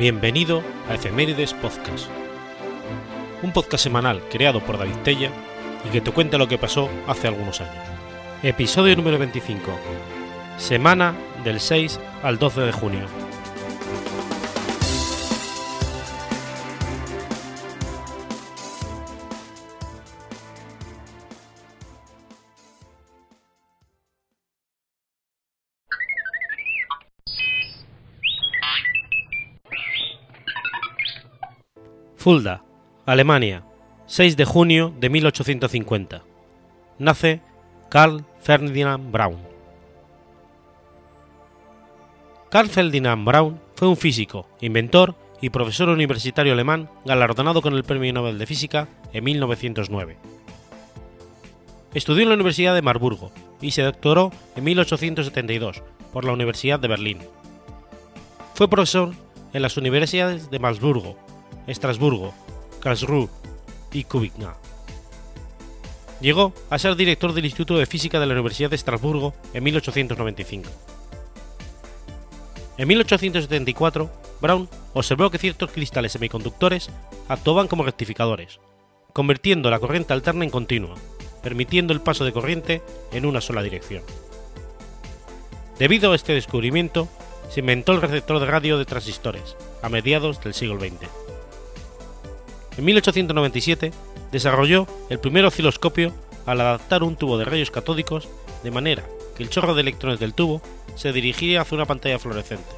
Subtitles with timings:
[0.00, 2.08] Bienvenido a Efemérides Podcast,
[3.42, 5.30] un podcast semanal creado por David Tella
[5.86, 7.84] y que te cuenta lo que pasó hace algunos años.
[8.42, 9.60] Episodio número 25,
[10.56, 13.29] semana del 6 al 12 de junio.
[32.20, 32.62] Fulda,
[33.06, 33.62] Alemania,
[34.04, 36.22] 6 de junio de 1850.
[36.98, 37.40] Nace
[37.88, 39.38] Carl Ferdinand Braun.
[42.50, 48.12] Carl Ferdinand Braun fue un físico, inventor y profesor universitario alemán galardonado con el Premio
[48.12, 50.18] Nobel de Física en 1909.
[51.94, 56.88] Estudió en la Universidad de Marburgo y se doctoró en 1872 por la Universidad de
[56.88, 57.18] Berlín.
[58.52, 59.12] Fue profesor
[59.54, 61.16] en las universidades de Malmburgo,
[61.66, 62.34] Estrasburgo,
[62.80, 63.28] Karlsruhe
[63.92, 64.54] y Kubikna.
[66.20, 70.70] Llegó a ser director del Instituto de Física de la Universidad de Estrasburgo en 1895.
[72.76, 74.10] En 1874,
[74.40, 76.90] Brown observó que ciertos cristales semiconductores
[77.28, 78.58] actuaban como rectificadores,
[79.12, 80.94] convirtiendo la corriente alterna en continua,
[81.42, 82.82] permitiendo el paso de corriente
[83.12, 84.02] en una sola dirección.
[85.78, 87.08] Debido a este descubrimiento,
[87.48, 91.19] se inventó el receptor de radio de transistores a mediados del siglo XX.
[92.80, 93.92] En 1897
[94.32, 96.14] desarrolló el primer osciloscopio
[96.46, 98.26] al adaptar un tubo de rayos catódicos
[98.62, 99.04] de manera
[99.36, 100.62] que el chorro de electrones del tubo
[100.94, 102.70] se dirigía hacia una pantalla fluorescente,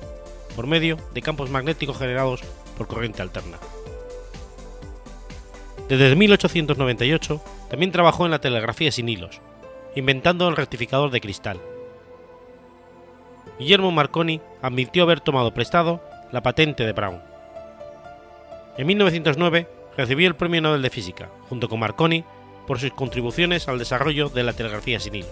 [0.57, 2.41] por medio de campos magnéticos generados
[2.77, 3.59] por corriente alterna.
[5.89, 9.41] Desde 1898 también trabajó en la telegrafía sin hilos,
[9.95, 11.61] inventando el rectificador de cristal.
[13.57, 16.03] Guillermo Marconi admitió haber tomado prestado
[16.33, 17.23] la patente de Brown.
[18.77, 22.25] En 1909 recibió el Premio Nobel de Física, junto con Marconi,
[22.67, 25.31] por sus contribuciones al desarrollo de la telegrafía sin hilos,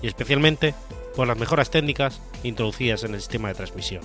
[0.00, 0.74] y especialmente
[1.16, 4.02] por las mejoras técnicas introducidas en el sistema de transmisión.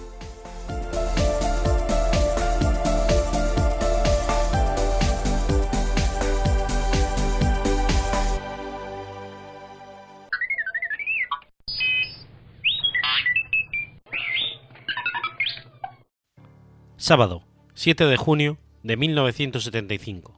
[16.98, 17.44] Sábado,
[17.74, 20.34] 7 de junio de 1975.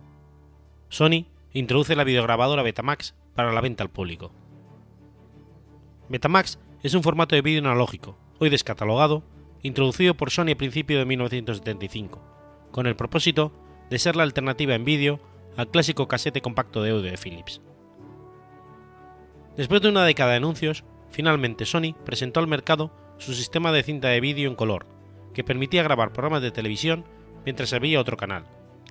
[0.90, 4.32] Sony introduce la videograbadora Betamax para la venta al público.
[6.10, 9.24] Betamax es un formato de vídeo analógico, hoy descatalogado,
[9.62, 12.24] introducido por Sony a principios de 1975,
[12.72, 13.54] con el propósito
[13.92, 15.20] de ser la alternativa en vídeo
[15.56, 17.62] al clásico casete compacto de audio de Philips.
[19.58, 24.08] Después de una década de anuncios, finalmente Sony presentó al mercado su sistema de cinta
[24.08, 24.88] de vídeo en color,
[25.36, 27.06] que permitía grabar programas de televisión
[27.50, 28.46] mientras se veía otro canal,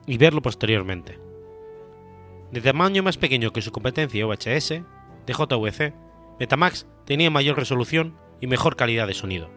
[0.04, 1.16] y verlo posteriormente.
[2.50, 4.82] De tamaño más pequeño que su competencia VHS,
[5.26, 5.94] de JVC,
[6.40, 9.48] Betamax tenía mayor resolución y mejor calidad de sonido.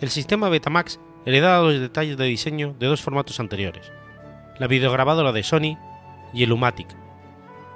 [0.00, 3.92] El sistema Betamax heredaba los detalles de diseño de dos formatos anteriores,
[4.58, 5.76] la videograbadora de Sony
[6.32, 6.88] y el Umatic,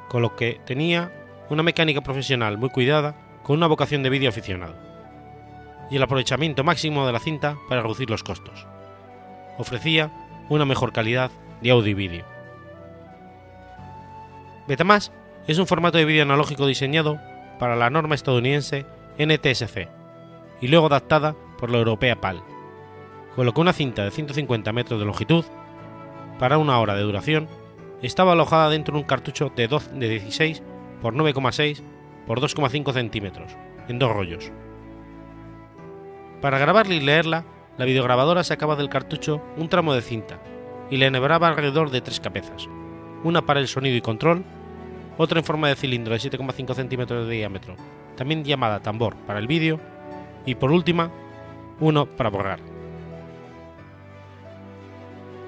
[0.08, 1.12] con lo que tenía
[1.50, 4.74] una mecánica profesional muy cuidada con una vocación de vídeo aficionado,
[5.90, 8.66] y el aprovechamiento máximo de la cinta para reducir los costos.
[9.58, 10.10] Ofrecía
[10.48, 11.30] una mejor calidad
[11.60, 12.24] de audio y vídeo.
[14.66, 15.10] Betamax
[15.46, 17.18] es un formato de vídeo analógico diseñado
[17.58, 18.86] para la norma estadounidense
[19.18, 19.88] NTSC
[20.60, 22.42] y luego adaptada por la europea PAL,
[23.34, 25.44] con lo que una cinta de 150 metros de longitud,
[26.38, 27.48] para una hora de duración,
[28.02, 30.62] estaba alojada dentro de un cartucho de, 16
[31.02, 31.82] por 9,6
[32.26, 33.56] por 2,5 centímetros,
[33.88, 34.52] en dos rollos.
[36.40, 37.44] Para grabarla y leerla,
[37.78, 40.40] la videograbadora sacaba del cartucho un tramo de cinta
[40.90, 42.68] y le enhebraba alrededor de tres cabezas,
[43.22, 44.44] una para el sonido y control,
[45.16, 47.76] otra en forma de cilindro de 7,5 centímetros de diámetro,
[48.16, 49.80] también llamada tambor para el vídeo,
[50.44, 51.10] y por última,
[51.80, 52.60] uno para borrar.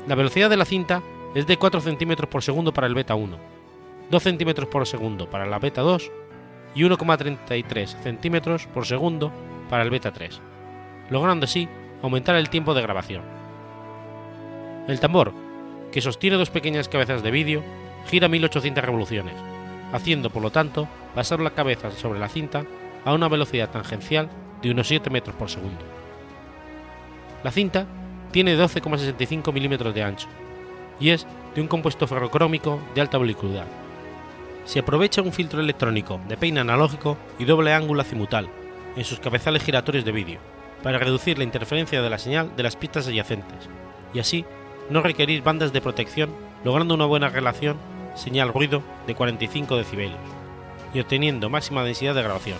[0.06, 1.02] La velocidad de la cinta
[1.34, 3.36] es de 4 centímetros por segundo para el beta 1,
[4.10, 6.10] 2 centímetros por segundo para la beta 2
[6.74, 9.32] y 1,33 centímetros por segundo
[9.68, 10.40] para el beta 3,
[11.10, 11.68] logrando así
[12.02, 13.22] aumentar el tiempo de grabación.
[14.88, 15.32] El tambor,
[15.92, 17.62] que sostiene dos pequeñas cabezas de vídeo,
[18.06, 19.34] gira 1800 revoluciones,
[19.92, 22.64] haciendo por lo tanto pasar la cabeza sobre la cinta
[23.04, 24.28] a una velocidad tangencial
[24.62, 25.84] de unos 7 metros por segundo.
[27.42, 27.86] La cinta
[28.32, 30.28] tiene 12,65 milímetros de ancho
[30.98, 33.66] y es de un compuesto ferrocrómico de alta oblicuidad.
[34.64, 38.48] Se aprovecha un filtro electrónico de peine analógico y doble ángulo azimutal
[38.96, 40.40] en sus cabezales giratorios de vídeo,
[40.82, 43.68] para reducir la interferencia de la señal de las pistas adyacentes
[44.14, 44.44] y así
[44.88, 46.30] no requerir bandas de protección,
[46.64, 47.76] logrando una buena relación
[48.14, 50.18] señal-ruido de 45 decibelios
[50.92, 52.58] y obteniendo máxima densidad de grabación.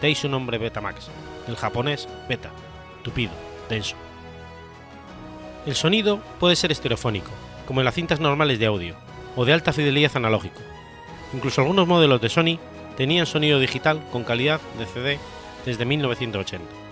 [0.00, 1.10] De ahí su nombre Betamax,
[1.46, 2.50] el japonés beta,
[3.02, 3.32] tupido,
[3.68, 3.96] denso.
[5.66, 7.30] El sonido puede ser estereofónico,
[7.66, 8.94] como en las cintas normales de audio,
[9.36, 10.60] o de alta fidelidad analógico.
[11.34, 12.58] Incluso algunos modelos de Sony
[12.96, 15.18] tenían sonido digital con calidad de CD
[15.66, 16.87] desde 1980.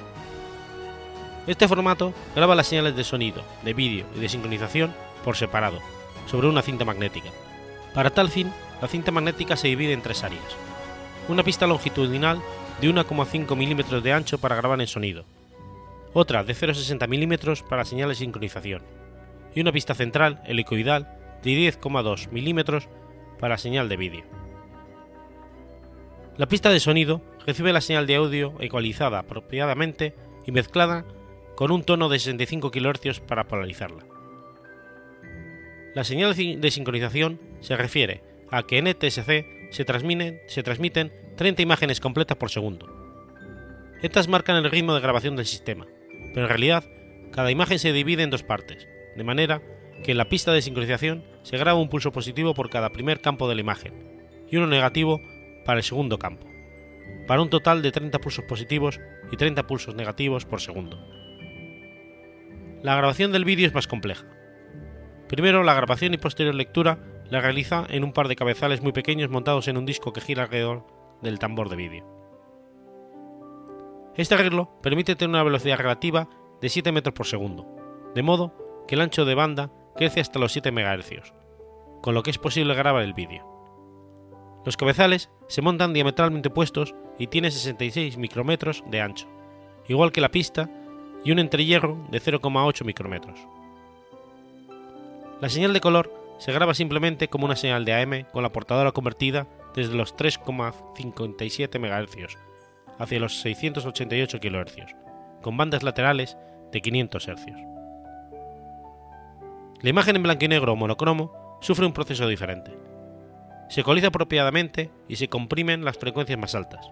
[1.46, 4.93] Este formato graba las señales de sonido, de vídeo y de sincronización
[5.25, 5.78] por separado,
[6.26, 7.31] sobre una cinta magnética.
[7.94, 8.52] Para tal fin,
[8.82, 10.43] la cinta magnética se divide en tres áreas.
[11.28, 12.40] Una pista longitudinal
[12.81, 15.25] de 1,5 milímetros de ancho para grabar en sonido,
[16.12, 18.82] otra de 0,60 milímetros para señal de sincronización,
[19.54, 21.08] y una pista central helicoidal
[21.42, 22.88] de 10,2 milímetros
[23.38, 24.25] para señal de vídeo.
[26.37, 30.14] La pista de sonido recibe la señal de audio ecualizada apropiadamente
[30.44, 31.04] y mezclada
[31.56, 34.05] con un tono de 65 kHz para polarizarla.
[35.94, 41.62] La señal de sincronización se refiere a que en ETSC se transmiten, se transmiten 30
[41.62, 42.87] imágenes completas por segundo.
[44.03, 45.87] Estas marcan el ritmo de grabación del sistema,
[46.35, 46.85] pero en realidad
[47.32, 48.87] cada imagen se divide en dos partes,
[49.17, 49.62] de manera
[50.05, 53.49] que en la pista de sincronización se graba un pulso positivo por cada primer campo
[53.49, 53.94] de la imagen
[54.50, 55.23] y uno negativo
[55.64, 56.47] para el segundo campo,
[57.26, 59.00] para un total de 30 pulsos positivos
[59.32, 60.99] y 30 pulsos negativos por segundo.
[62.82, 64.26] La grabación del vídeo es más compleja.
[65.28, 66.99] Primero, la grabación y posterior lectura
[67.31, 70.44] la realiza en un par de cabezales muy pequeños montados en un disco que gira
[70.44, 70.87] alrededor
[71.23, 72.17] del tambor de vídeo.
[74.17, 76.28] Este arreglo permite tener una velocidad relativa
[76.61, 77.67] de 7 metros por segundo,
[78.14, 81.32] de modo que el ancho de banda crece hasta los 7 MHz,
[82.02, 83.44] con lo que es posible grabar el vídeo.
[84.64, 89.28] Los cabezales se montan diametralmente opuestos y tienen 66 micrómetros de ancho,
[89.87, 90.70] igual que la pista
[91.26, 93.37] y un entrehierro de 0,8 micrómetros.
[95.40, 98.93] La señal de color se graba simplemente como una señal de AM con la portadora
[98.93, 102.37] convertida desde los 3,57 MHz
[103.00, 104.94] hacia los 688 kHz,
[105.43, 106.38] con bandas laterales
[106.70, 107.46] de 500 Hz.
[109.82, 112.70] La imagen en blanco y negro o monocromo sufre un proceso diferente.
[113.69, 116.88] Se ecualiza apropiadamente y se comprimen las frecuencias más altas.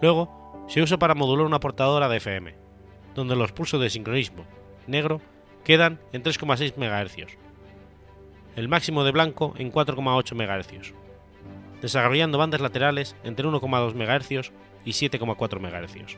[0.00, 2.65] Luego, se usa para modular una portadora de FM,
[3.16, 4.44] donde los pulsos de sincronismo
[4.86, 5.20] negro
[5.64, 7.36] quedan en 3,6 MHz,
[8.54, 10.94] el máximo de blanco en 4,8 MHz,
[11.82, 14.52] desarrollando bandas laterales entre 1,2 MHz
[14.84, 16.16] y 7,4 MHz.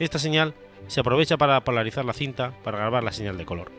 [0.00, 0.54] Esta señal
[0.88, 3.70] se aprovecha para polarizar la cinta para grabar la señal de color.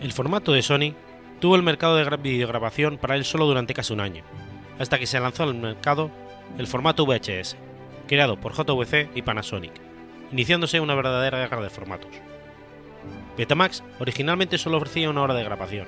[0.00, 0.94] El formato de Sony
[1.40, 4.22] tuvo el mercado de videograbación para él solo durante casi un año,
[4.78, 6.10] hasta que se lanzó al mercado
[6.56, 7.56] el formato VHS,
[8.06, 9.87] creado por JVC y Panasonic,
[10.32, 12.10] iniciándose una verdadera guerra de formatos.
[13.36, 15.86] Betamax originalmente solo ofrecía una hora de grabación,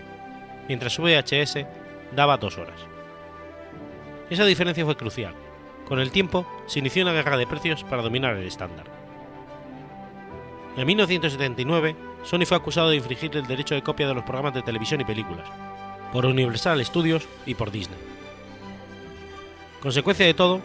[0.69, 1.66] mientras su VHS
[2.14, 2.81] daba dos horas.
[4.31, 5.34] Esa diferencia fue crucial.
[5.87, 8.87] Con el tiempo se inició una guerra de precios para dominar el estándar.
[10.76, 14.62] En 1979, Sony fue acusado de infringir el derecho de copia de los programas de
[14.62, 15.49] televisión y películas,
[16.12, 17.99] por Universal Studios y por Disney.
[19.82, 20.61] Consecuencia de todo,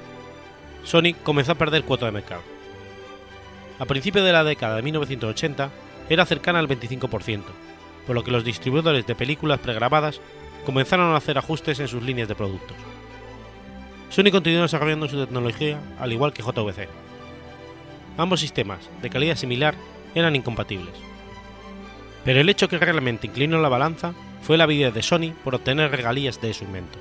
[0.83, 2.54] Sony comenzó a perder cuota de mercado.
[3.77, 5.69] A principios de la década de 1980
[6.09, 7.43] era cercana al 25%,
[8.05, 10.21] por lo que los distribuidores de películas pregrabadas
[10.65, 12.77] comenzaron a hacer ajustes en sus líneas de productos.
[14.09, 16.87] Sony continuó desarrollando su tecnología al igual que JVC.
[18.17, 19.75] Ambos sistemas, de calidad similar,
[20.13, 20.93] eran incompatibles.
[22.23, 25.91] Pero el hecho que realmente inclinó la balanza fue la habilidad de Sony por obtener
[25.91, 26.97] regalías de su invento.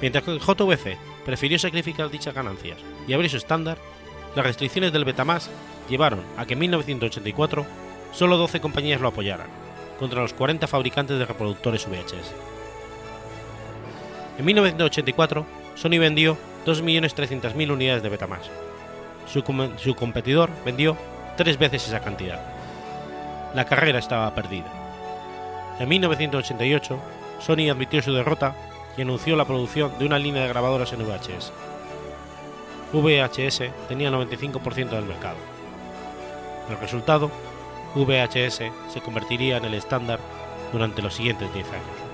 [0.00, 3.76] Mientras que JVC prefirió sacrificar dichas ganancias y abrir su estándar,
[4.34, 5.50] las restricciones del Betamax
[5.88, 7.66] llevaron a que en 1984
[8.12, 9.46] solo 12 compañías lo apoyaran,
[9.98, 12.32] contra los 40 fabricantes de reproductores VHS.
[14.38, 18.48] En 1984, Sony vendió 2.300.000 unidades de Betamax.
[19.26, 19.42] Su,
[19.76, 20.96] su competidor vendió
[21.36, 22.40] tres veces esa cantidad.
[23.54, 24.72] La carrera estaba perdida.
[25.78, 26.98] En 1988,
[27.40, 28.54] Sony admitió su derrota
[28.96, 31.52] y anunció la producción de una línea de grabadoras en VHS.
[32.92, 35.36] VHS tenía 95% del mercado.
[36.68, 37.30] El resultado
[37.94, 40.20] VHS se convertiría en el estándar
[40.72, 42.10] durante los siguientes 10 años.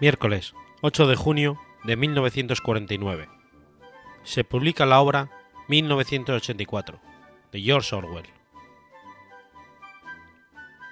[0.00, 3.28] Miércoles 8 de junio de 1949.
[4.22, 5.30] Se publica la obra
[5.68, 6.98] 1984
[7.52, 8.26] de George Orwell.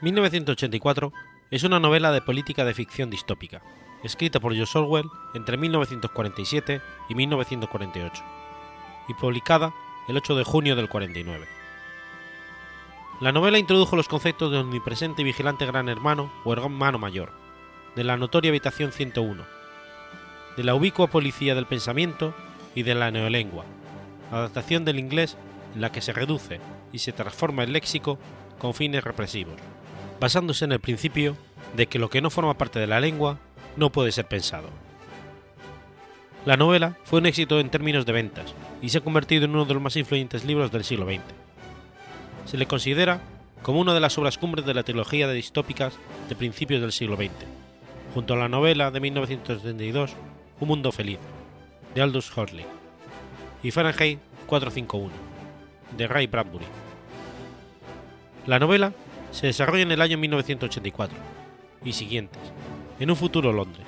[0.02, 1.12] 1984
[1.50, 3.62] es una novela de política de ficción distópica,
[4.02, 8.22] escrita por George Orwell entre 1947 y 1948,
[9.08, 9.72] y publicada
[10.08, 11.46] el 8 de junio del 49.
[13.20, 17.32] La novela introdujo los conceptos de omnipresente y vigilante gran hermano o hermano mayor,
[17.96, 19.44] de la notoria habitación 101,
[20.56, 22.34] de la ubicua policía del pensamiento
[22.74, 23.64] y de la neolengua,
[24.30, 25.38] adaptación del inglés
[25.74, 26.60] en la que se reduce
[26.92, 28.18] y se transforma el léxico
[28.58, 29.56] con fines represivos,
[30.20, 31.36] basándose en el principio
[31.76, 33.38] de que lo que no forma parte de la lengua
[33.76, 34.68] no puede ser pensado.
[36.44, 39.64] La novela fue un éxito en términos de ventas y se ha convertido en uno
[39.64, 41.20] de los más influyentes libros del siglo XX.
[42.46, 43.20] Se le considera
[43.62, 45.94] como una de las obras cumbres de la trilogía de distópicas
[46.28, 47.32] de principios del siglo XX,
[48.14, 50.14] junto a la novela de 1972
[50.60, 51.18] Un mundo feliz,
[51.94, 52.64] de Aldous Huxley,
[53.62, 55.10] y Fahrenheit 451,
[55.96, 56.66] de Ray Bradbury.
[58.46, 58.92] La novela
[59.30, 61.16] se desarrolla en el año 1984
[61.84, 62.40] y siguientes,
[62.98, 63.86] en un futuro Londres,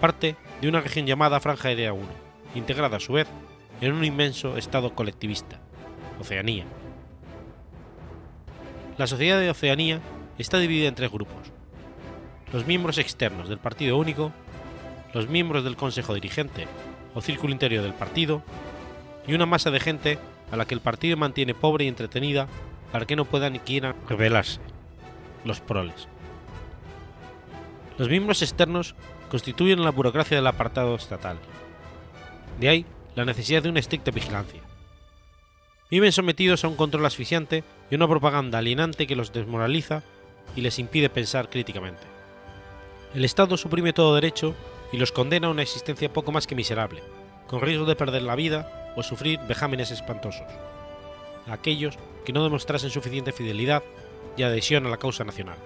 [0.00, 2.06] parte de una región llamada Franja Aérea 1,
[2.54, 3.28] integrada a su vez
[3.80, 5.60] en un inmenso estado colectivista,
[6.20, 6.64] Oceanía.
[8.98, 10.00] La sociedad de Oceanía
[10.38, 11.52] está dividida en tres grupos.
[12.52, 14.32] Los miembros externos del Partido Único,
[15.12, 16.66] los miembros del Consejo Dirigente
[17.14, 18.42] o Círculo Interior del Partido,
[19.26, 20.18] y una masa de gente
[20.50, 22.46] a la que el partido mantiene pobre y entretenida
[22.96, 24.58] para que no puedan ni quieran rebelarse,
[25.44, 26.08] los proles.
[27.98, 28.94] Los miembros externos
[29.30, 31.36] constituyen la burocracia del apartado estatal.
[32.58, 34.62] De ahí la necesidad de una estricta vigilancia.
[35.90, 40.02] Viven sometidos a un control asfixiante y una propaganda alienante que los desmoraliza
[40.56, 42.00] y les impide pensar críticamente.
[43.12, 44.54] El Estado suprime todo derecho
[44.90, 47.02] y los condena a una existencia poco más que miserable,
[47.46, 50.46] con riesgo de perder la vida o sufrir vejámenes espantosos.
[51.46, 53.82] A aquellos que no demostrasen suficiente fidelidad
[54.36, 55.56] y adhesión a la causa nacional.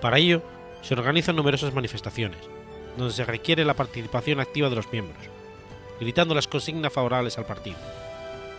[0.00, 0.42] Para ello,
[0.82, 2.38] se organizan numerosas manifestaciones,
[2.96, 5.24] donde se requiere la participación activa de los miembros,
[6.00, 7.78] gritando las consignas favorables al partido,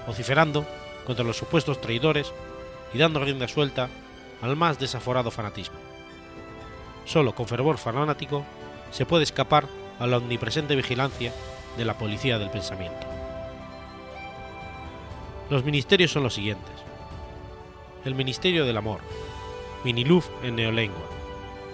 [0.08, 0.66] vociferando
[1.06, 2.34] contra los supuestos traidores
[2.94, 3.90] y dando rienda suelta
[4.42, 5.78] al más desaforado fanatismo.
[7.06, 8.46] Solo con fervor fanático
[8.92, 9.68] se puede escapar
[10.00, 11.34] a la omnipresente vigilancia
[11.78, 13.19] de la policía del pensamiento.
[15.50, 16.72] Los ministerios son los siguientes.
[18.06, 19.00] El Ministerio del Amor,
[19.84, 21.08] Miniluf en neolengua,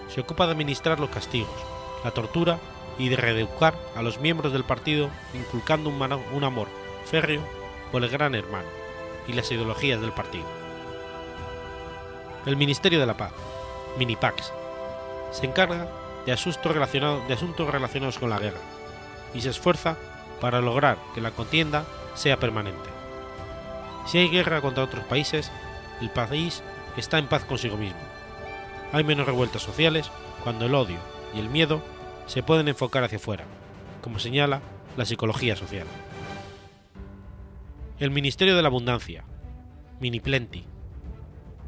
[0.08, 1.50] se ocupa de administrar los castigos,
[2.02, 2.58] la tortura
[2.98, 6.00] y de reeducar a los miembros del partido inculcando un,
[6.32, 6.68] un amor
[7.04, 7.42] férreo
[7.92, 8.68] por el gran hermano
[9.28, 10.46] y las ideologías del partido.
[12.46, 13.32] El Ministerio de la Paz,
[13.98, 14.52] Minipax,
[15.32, 15.86] se encarga
[16.24, 18.60] de de asuntos relacionados con la guerra
[19.34, 19.96] y se esfuerza
[20.40, 22.95] para lograr que la contienda sea permanente.
[24.06, 25.50] Si hay guerra contra otros países,
[26.00, 26.62] el país
[26.96, 27.98] está en paz consigo mismo.
[28.92, 30.10] Hay menos revueltas sociales
[30.44, 30.98] cuando el odio
[31.34, 31.82] y el miedo
[32.26, 33.44] se pueden enfocar hacia afuera,
[34.00, 34.60] como señala
[34.96, 35.86] la psicología social.
[37.98, 39.24] El Ministerio de la Abundancia,
[40.00, 40.64] Miniplenty,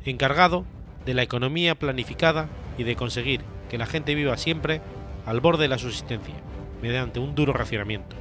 [0.04, 0.64] encargado
[1.04, 4.80] de la economía planificada y de conseguir que la gente viva siempre
[5.26, 6.34] al borde de la subsistencia,
[6.82, 8.14] mediante un duro racionamiento.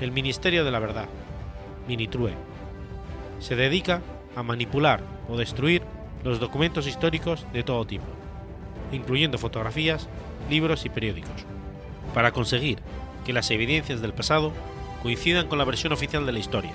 [0.00, 1.08] El Ministerio de la Verdad,
[1.86, 2.34] Minitrue,
[3.40, 4.00] se dedica
[4.36, 5.82] a manipular o destruir
[6.22, 8.06] los documentos históricos de todo tipo,
[8.92, 10.08] incluyendo fotografías,
[10.48, 11.44] libros y periódicos,
[12.14, 12.78] para conseguir
[13.24, 14.52] que las evidencias del pasado
[15.02, 16.72] coincidan con la versión oficial de la historia,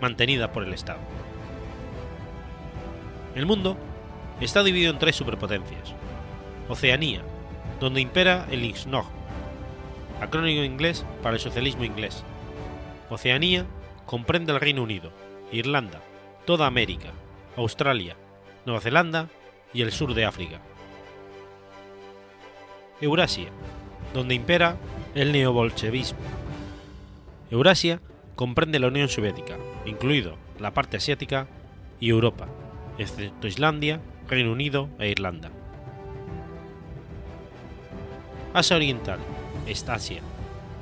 [0.00, 1.00] mantenida por el Estado.
[3.34, 3.76] El mundo
[4.40, 5.94] está dividido en tres superpotencias.
[6.68, 7.22] Oceanía,
[7.80, 9.06] donde impera el IXNOG,
[10.20, 12.24] acrónimo inglés para el socialismo inglés.
[13.10, 13.66] Oceanía
[14.06, 15.12] comprende el Reino Unido,
[15.52, 16.00] Irlanda,
[16.46, 17.10] toda América,
[17.56, 18.16] Australia,
[18.64, 19.28] Nueva Zelanda
[19.74, 20.60] y el sur de África.
[23.00, 23.48] Eurasia,
[24.14, 24.76] donde impera
[25.14, 26.18] el neobolchevismo.
[27.50, 28.00] Eurasia
[28.36, 31.48] comprende la Unión Soviética, incluido la parte asiática,
[31.98, 32.46] y Europa,
[32.98, 35.50] excepto Islandia, Reino Unido e Irlanda.
[38.52, 39.18] Asia Oriental,
[39.66, 40.20] Estasia,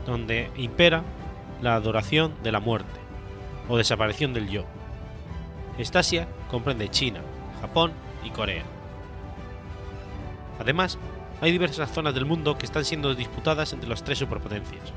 [0.07, 1.05] donde impera
[1.63, 3.04] la adoración de la muerte
[3.69, 4.65] o desaparición del yo.
[5.79, 7.21] Estasia comprende China,
[7.61, 7.93] Japón
[8.25, 8.65] y Corea.
[10.59, 10.99] Además,
[11.41, 14.93] hay diversas zonas del mundo que están siendo disputadas entre las tres superpotencias.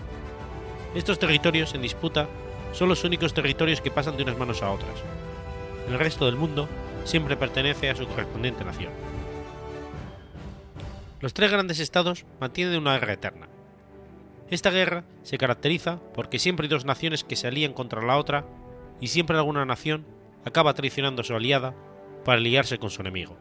[0.95, 2.27] Estos territorios en disputa
[2.73, 4.95] son los únicos territorios que pasan de unas manos a otras.
[5.87, 6.67] El resto del mundo
[7.05, 8.91] siempre pertenece a su correspondiente nación.
[11.19, 13.47] Los tres grandes estados mantienen una guerra eterna.
[14.49, 18.45] Esta guerra se caracteriza porque siempre hay dos naciones que se alían contra la otra
[19.01, 20.05] y siempre alguna nación
[20.45, 21.73] acaba traicionando a su aliada
[22.23, 23.35] para liarse con su enemigo.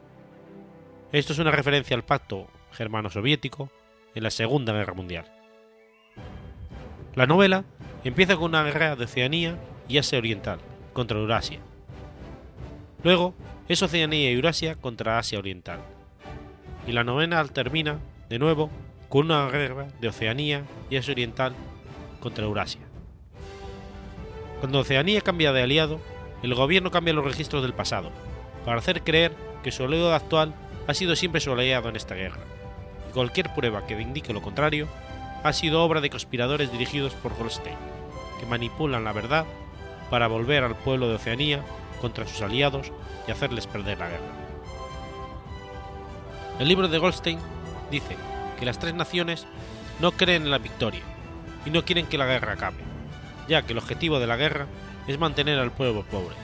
[1.13, 3.71] Esto es una referencia al pacto germano-soviético
[4.15, 5.27] en la Segunda Guerra Mundial.
[7.15, 7.65] La novela
[8.03, 9.57] empieza con una guerra de Oceanía
[9.89, 10.59] y Asia Oriental
[10.93, 11.61] contra Eurasia.
[13.05, 13.35] Luego
[13.69, 15.81] es Oceanía y Eurasia contra Asia Oriental.
[16.87, 18.71] Y la novena termina, de nuevo,
[19.09, 21.55] con una guerra de Oceanía y Asia Oriental
[22.21, 22.81] contra Eurasia.
[24.61, 26.01] Cuando Oceanía cambia de aliado,
[26.43, 28.11] el gobierno cambia los registros del pasado,
[28.65, 29.33] para hacer creer
[29.63, 30.55] que su aliado actual
[30.87, 32.41] ha sido siempre su aliado en esta guerra,
[33.09, 34.89] y cualquier prueba que indique lo contrario
[35.45, 37.77] ha sido obra de conspiradores dirigidos por Goldstein,
[38.41, 39.45] que manipulan la verdad
[40.11, 41.63] para volver al pueblo de Oceanía
[42.01, 42.93] contra sus aliados
[43.27, 44.47] y hacerles perder la guerra.
[46.59, 47.39] El libro de Goldstein
[47.91, 48.17] dice
[48.59, 49.47] que las tres naciones
[50.01, 51.03] no creen en la victoria
[51.65, 52.79] y no quieren que la guerra acabe,
[53.49, 54.67] ya que el objetivo de la guerra
[55.07, 56.37] es mantener al pueblo pobre,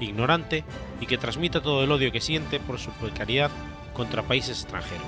[0.00, 0.64] ignorante
[1.00, 3.50] y que transmita todo el odio que siente por su precariedad
[3.94, 5.06] contra países extranjeros.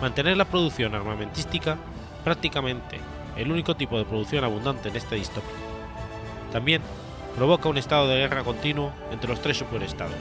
[0.00, 1.78] Mantener la producción armamentística,
[2.24, 2.98] prácticamente
[3.36, 5.54] el único tipo de producción abundante en este distópico.
[6.52, 6.82] También
[7.36, 10.14] provoca un estado de guerra continuo entre los tres superestados,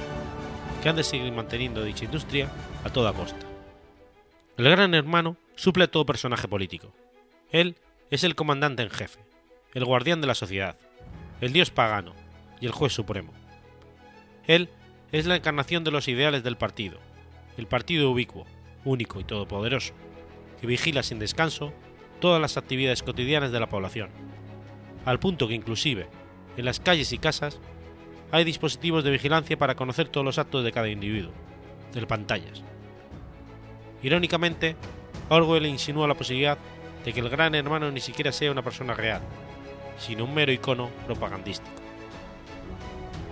[0.82, 2.50] que han de seguir manteniendo dicha industria
[2.84, 3.51] a toda costa.
[4.58, 6.94] El gran hermano suple a todo personaje político.
[7.52, 7.78] Él
[8.10, 9.20] es el comandante en jefe,
[9.74, 10.78] el guardián de la sociedad,
[11.40, 12.14] el dios pagano
[12.60, 13.32] y el juez supremo.
[14.48, 14.70] Él
[15.14, 17.00] es la encarnación de los ideales del partido,
[17.58, 18.46] el partido ubicuo,
[18.84, 19.94] único y todopoderoso,
[20.60, 21.74] que vigila sin descanso
[22.20, 24.10] todas las actividades cotidianas de la población,
[25.06, 26.08] al punto que inclusive
[26.58, 27.60] en las calles y casas
[28.32, 31.32] hay dispositivos de vigilancia para conocer todos los actos de cada individuo,
[31.94, 32.64] de pantallas.
[34.04, 34.76] Irónicamente,
[35.30, 36.58] Orwell insinúa la posibilidad
[37.06, 39.22] de que el gran hermano ni siquiera sea una persona real,
[39.98, 41.72] sino un mero icono propagandístico.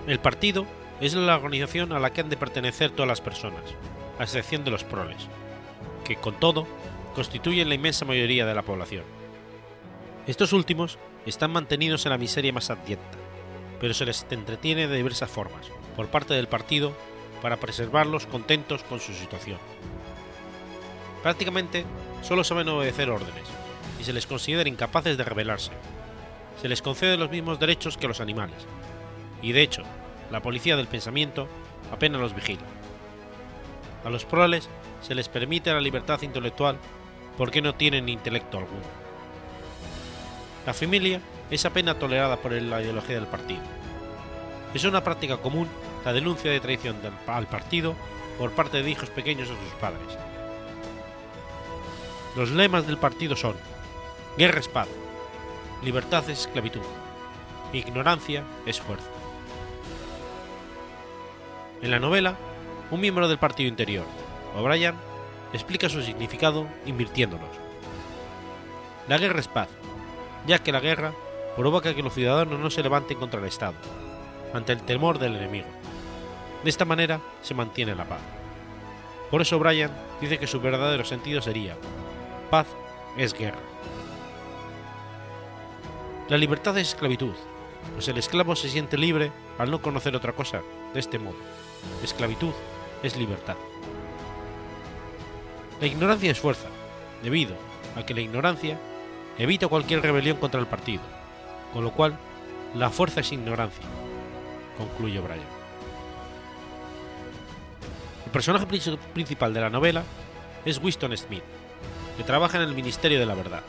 [0.06, 0.66] El partido
[1.00, 3.62] es la organización a la que han de pertenecer todas las personas,
[4.18, 5.28] a excepción de los proles,
[6.04, 6.66] que con todo
[7.14, 9.04] constituyen la inmensa mayoría de la población.
[10.26, 13.18] Estos últimos están mantenidos en la miseria más adyecta,
[13.80, 16.94] pero se les entretiene de diversas formas, por parte del partido,
[17.42, 19.58] para preservarlos contentos con su situación.
[21.22, 21.84] Prácticamente
[22.22, 23.48] solo saben obedecer órdenes,
[24.00, 25.72] y se les considera incapaces de rebelarse.
[26.60, 28.66] Se les concede los mismos derechos que los animales,
[29.42, 29.82] y de hecho,
[30.30, 31.48] la policía del pensamiento
[31.92, 32.62] apenas los vigila.
[34.04, 34.68] A los proles
[35.02, 36.76] se les permite la libertad intelectual
[37.36, 38.82] porque no tienen intelecto alguno.
[40.66, 43.62] La familia es apenas tolerada por la ideología del partido.
[44.74, 45.68] Es una práctica común
[46.04, 47.94] la denuncia de traición al partido
[48.38, 50.29] por parte de hijos pequeños a sus padres.
[52.36, 53.56] Los lemas del partido son
[54.38, 54.88] Guerra es paz,
[55.82, 56.80] libertad es esclavitud,
[57.72, 59.08] ignorancia es fuerza.
[61.82, 62.36] En la novela,
[62.92, 64.04] un miembro del partido interior,
[64.56, 64.94] O'Brien,
[65.52, 67.50] explica su significado invirtiéndolos.
[69.08, 69.68] La guerra es paz,
[70.46, 71.12] ya que la guerra
[71.56, 73.74] provoca que los ciudadanos no se levanten contra el Estado,
[74.54, 75.68] ante el temor del enemigo.
[76.62, 78.20] De esta manera se mantiene la paz.
[79.30, 79.90] Por eso O'Brien
[80.20, 81.76] dice que su verdadero sentido sería,
[82.50, 82.66] paz
[83.16, 83.60] es guerra.
[86.28, 87.32] La libertad es esclavitud,
[87.94, 91.36] pues el esclavo se siente libre al no conocer otra cosa de este modo.
[92.02, 92.52] Esclavitud
[93.02, 93.56] es libertad.
[95.80, 96.68] La ignorancia es fuerza,
[97.22, 97.54] debido
[97.96, 98.78] a que la ignorancia
[99.38, 101.02] evita cualquier rebelión contra el partido,
[101.72, 102.18] con lo cual
[102.74, 103.84] la fuerza es ignorancia,
[104.76, 105.40] concluye Bryan.
[108.26, 108.66] El personaje
[109.14, 110.04] principal de la novela
[110.64, 111.42] es Winston Smith,
[112.20, 113.62] que trabaja en el Ministerio de la Verdad.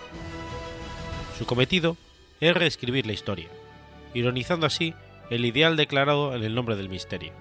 [1.38, 1.96] Su cometido
[2.42, 3.48] es reescribir la historia,
[4.14, 4.94] ironizando así
[5.30, 7.32] el ideal declarado en el nombre del misterio.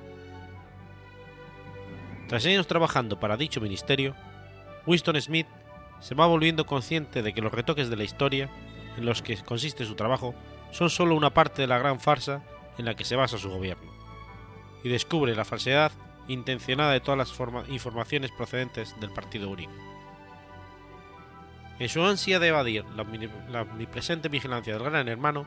[2.28, 4.14] Tras años trabajando para dicho ministerio,
[4.86, 5.48] Winston Smith
[5.98, 8.48] se va volviendo consciente de que los retoques de la historia
[8.96, 10.32] en los que consiste su trabajo
[10.70, 12.44] son solo una parte de la gran farsa
[12.78, 13.90] en la que se basa su gobierno,
[14.84, 15.90] y descubre la falsedad
[16.28, 19.89] intencionada de todas las informaciones procedentes del Partido Único.
[21.80, 25.46] En su ansia de evadir la, omnipresente vigilancia del gran hermano,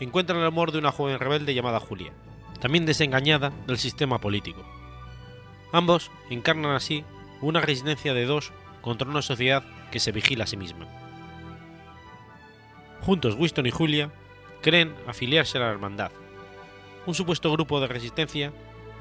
[0.00, 2.14] encuentra el amor de una joven rebelde llamada Julia,
[2.60, 4.64] también desengañada del sistema político.
[5.70, 7.04] Ambos encarnan así
[7.42, 10.86] una resistencia de dos contra una sociedad que se vigila a sí misma.
[13.02, 14.10] Juntos Winston y Julia
[14.62, 16.10] creen afiliarse a la Hermandad,
[17.04, 18.50] un supuesto grupo de resistencia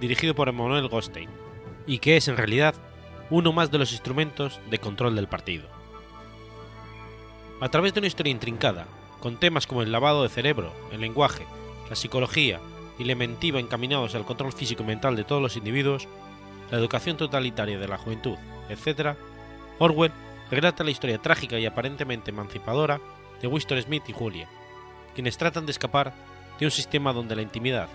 [0.02, 1.30] dirigido por Emmanuel Goldstein,
[1.88, 2.76] y que es en realidad
[3.30, 5.79] uno más de los instrumentos de control del partido.
[7.62, 8.88] A través de una historia intrincada,
[9.20, 11.46] con temas como el lavado de cerebro, el lenguaje,
[11.90, 12.60] la psicología
[12.98, 16.08] y la mentiva encaminados al control físico y mental de todos los individuos,
[16.72, 18.38] la educación totalitaria de la juventud
[18.70, 19.16] etc.,
[19.80, 20.12] Orwell
[20.52, 23.00] relata la historia trágica y aparentemente emancipadora
[23.42, 24.48] de Winston Smith y Julia,
[25.14, 26.14] quienes tratan de escapar
[26.60, 27.88] de un sistema donde la intimidad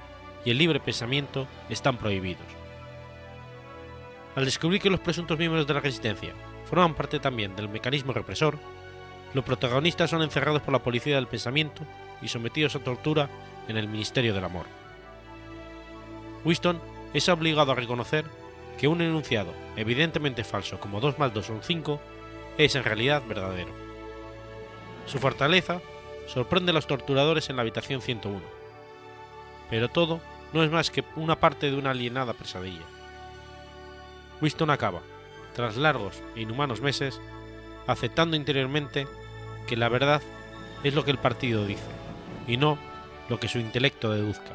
[0.44, 2.46] y el libre pensamiento están prohibidos.
[4.37, 8.59] Al descubrir que los presuntos miembros de la resistencia forman parte también del mecanismo represor,
[9.34, 11.82] los protagonistas son encerrados por la policía del pensamiento
[12.22, 13.28] y sometidos a tortura
[13.68, 14.66] en el Ministerio del Amor.
[16.44, 16.80] Winston
[17.12, 18.24] es obligado a reconocer
[18.78, 22.00] que un enunciado evidentemente falso como 2 más 2 son 5
[22.58, 23.72] es en realidad verdadero.
[25.06, 25.80] Su fortaleza
[26.26, 28.40] sorprende a los torturadores en la habitación 101,
[29.68, 30.20] pero todo
[30.52, 32.84] no es más que una parte de una alienada pesadilla.
[34.40, 35.00] Winston acaba,
[35.54, 37.20] tras largos e inhumanos meses,
[37.86, 39.06] aceptando interiormente
[39.66, 40.22] que la verdad
[40.83, 41.83] es lo que el partido dice,
[42.46, 42.79] y no
[43.29, 44.53] lo que su intelecto deduzca,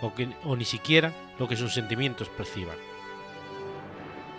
[0.00, 2.76] o, que, o ni siquiera lo que sus sentimientos perciban.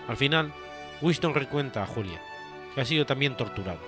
[0.08, 0.54] Al final,
[1.02, 2.22] Winston recuenta a Julia,
[2.74, 3.80] que ha sido también torturado,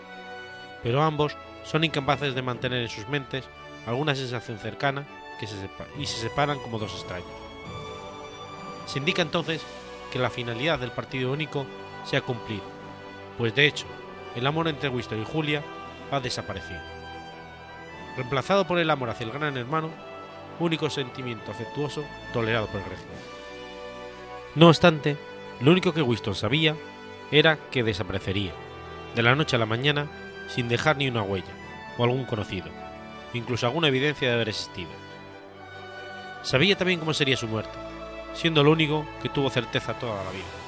[0.83, 3.45] pero ambos son incapaces de mantener en sus mentes
[3.85, 5.05] alguna sensación cercana
[5.39, 5.55] que se
[5.97, 7.27] y se separan como dos extraños.
[8.85, 9.61] Se indica entonces
[10.11, 11.65] que la finalidad del partido único
[12.03, 12.63] se ha cumplido,
[13.37, 13.85] pues de hecho,
[14.35, 15.63] el amor entre Winston y Julia
[16.11, 16.79] ha desaparecido.
[18.15, 19.89] Reemplazado por el amor hacia el gran hermano,
[20.59, 23.17] único sentimiento afectuoso tolerado por el régimen.
[24.55, 25.17] No obstante,
[25.61, 26.75] lo único que Winston sabía
[27.31, 28.51] era que desaparecería,
[29.15, 30.07] de la noche a la mañana,
[30.47, 31.53] sin dejar ni una huella,
[31.97, 32.67] o algún conocido,
[33.33, 34.89] incluso alguna evidencia de haber existido.
[36.41, 37.77] Sabía también cómo sería su muerte,
[38.33, 40.58] siendo lo único que tuvo certeza toda la vida.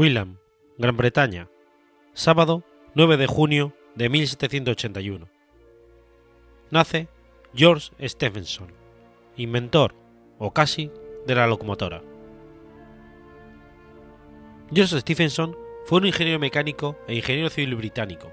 [0.00, 0.38] William,
[0.78, 1.50] Gran Bretaña,
[2.14, 5.28] sábado 9 de junio de 1781.
[6.70, 7.08] Nace
[7.54, 8.72] George Stephenson,
[9.36, 9.94] inventor,
[10.38, 10.90] o casi,
[11.26, 12.00] de la locomotora.
[14.72, 18.32] George Stephenson fue un ingeniero mecánico e ingeniero civil británico,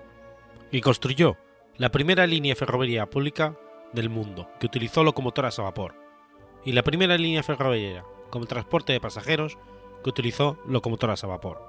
[0.72, 1.36] y construyó
[1.76, 3.58] la primera línea ferroviaria pública
[3.92, 5.96] del mundo que utilizó locomotoras a vapor,
[6.64, 9.58] y la primera línea ferroviaria como transporte de pasajeros
[10.04, 11.62] que utilizó locomotoras a vapor.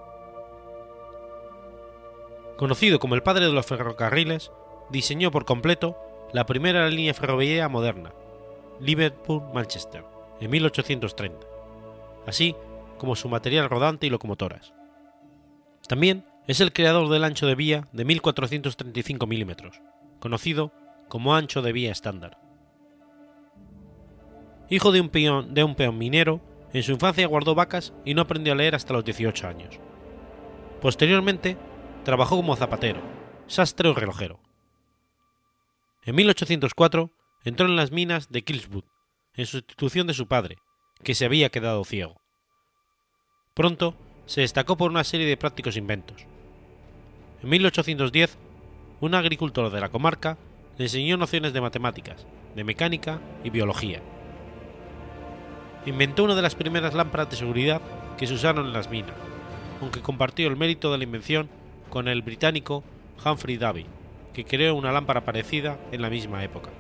[2.56, 4.50] Conocido como el padre de los ferrocarriles,
[4.90, 5.96] diseñó por completo
[6.32, 8.12] la primera línea ferroviaria moderna,
[8.80, 10.04] Liverpool-Manchester,
[10.40, 11.46] en 1830,
[12.26, 12.54] así
[12.98, 14.74] como su material rodante y locomotoras.
[15.86, 19.80] También es el creador del ancho de vía de 1435 milímetros,
[20.18, 20.72] conocido
[21.08, 22.38] como ancho de vía estándar.
[24.68, 26.40] Hijo de un peón, de un peón minero,
[26.72, 29.80] en su infancia guardó vacas y no aprendió a leer hasta los 18 años.
[30.80, 31.56] Posteriormente,
[32.04, 33.00] trabajó como zapatero,
[33.46, 34.40] sastre o relojero.
[36.04, 37.10] En 1804
[37.44, 38.84] entró en las minas de Kilswood,
[39.34, 40.58] en sustitución de su padre,
[41.02, 42.20] que se había quedado ciego.
[43.54, 43.94] Pronto
[44.26, 46.26] se destacó por una serie de prácticos inventos.
[47.42, 48.36] En 1810,
[49.00, 50.36] un agricultor de la comarca
[50.76, 54.02] le enseñó nociones de matemáticas, de mecánica y biología
[55.86, 57.80] inventó una de las primeras lámparas de seguridad
[58.16, 59.14] que se usaron en las minas,
[59.80, 61.48] aunque compartió el mérito de la invención
[61.90, 62.84] con el británico
[63.24, 63.86] Humphrey Davy,
[64.32, 66.70] que creó una lámpara parecida en la misma época.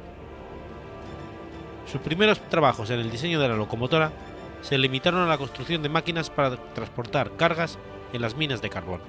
[1.90, 4.12] Sus primeros trabajos en el diseño de la locomotora
[4.60, 7.78] se limitaron a la construcción de máquinas para transportar cargas
[8.12, 9.00] en las minas de carbón.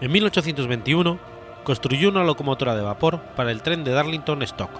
[0.00, 1.18] En 1821
[1.62, 4.70] construyó una locomotora de vapor para el tren de Darlington Stock,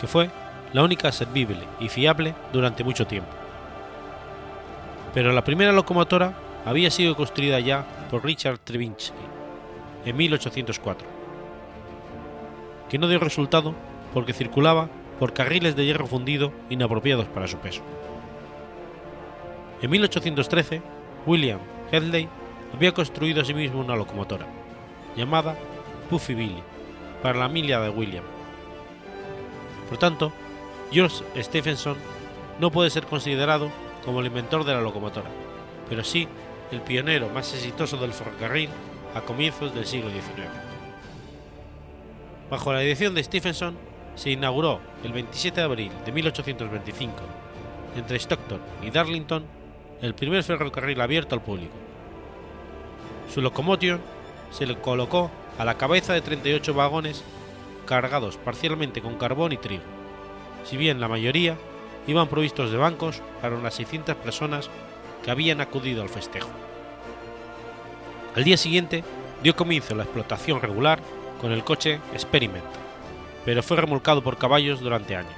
[0.00, 0.30] que fue
[0.74, 3.30] la única servible y fiable durante mucho tiempo.
[5.14, 6.34] Pero la primera locomotora
[6.66, 9.14] había sido construida ya por Richard Trevinsky
[10.04, 11.06] en 1804,
[12.90, 13.72] que no dio resultado
[14.12, 14.88] porque circulaba
[15.20, 17.82] por carriles de hierro fundido inapropiados para su peso.
[19.80, 20.82] En 1813,
[21.24, 21.60] William
[21.92, 22.28] Hedley
[22.74, 24.46] había construido a sí una locomotora,
[25.16, 25.56] llamada
[26.10, 26.62] Puffy Billy,
[27.22, 28.24] para la milia de William.
[29.88, 30.32] Por tanto,
[30.94, 31.96] George Stephenson
[32.60, 33.68] no puede ser considerado
[34.04, 35.28] como el inventor de la locomotora,
[35.88, 36.28] pero sí
[36.70, 38.70] el pionero más exitoso del ferrocarril
[39.12, 40.46] a comienzos del siglo XIX.
[42.48, 43.76] Bajo la dirección de Stephenson
[44.14, 47.12] se inauguró el 27 de abril de 1825
[47.96, 49.44] entre Stockton y Darlington
[50.00, 51.74] el primer ferrocarril abierto al público.
[53.34, 54.00] Su locomoción
[54.52, 55.28] se le colocó
[55.58, 57.24] a la cabeza de 38 vagones
[57.84, 59.82] cargados parcialmente con carbón y trigo,
[60.64, 61.56] si bien la mayoría
[62.06, 64.70] iban provistos de bancos para unas 600 personas
[65.22, 66.50] que habían acudido al festejo.
[68.34, 69.04] Al día siguiente
[69.42, 71.00] dio comienzo la explotación regular
[71.40, 72.64] con el coche Experiment,
[73.44, 75.32] pero fue remolcado por caballos durante años.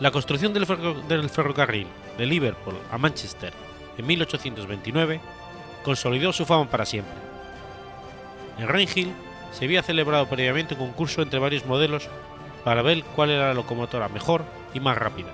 [0.00, 0.66] La construcción del,
[1.30, 1.86] ferrocarril
[2.18, 3.52] de Liverpool a Manchester
[3.96, 5.20] en 1829
[5.84, 7.14] consolidó su fama para siempre.
[8.58, 9.12] En Rainhill
[9.52, 12.08] se había celebrado previamente un concurso entre varios modelos
[12.64, 15.28] para ver cuál era la locomotora mejor y más rápida.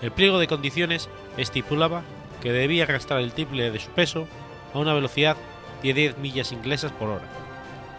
[0.00, 2.02] El pliego de condiciones estipulaba
[2.40, 4.26] que debía arrastrar el triple de su peso
[4.74, 5.36] a una velocidad
[5.82, 7.28] de 10 millas inglesas por hora